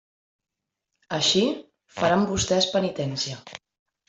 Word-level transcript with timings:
Així, 1.17 1.43
faran 1.99 2.25
vostès 2.33 2.71
penitència. 2.79 3.41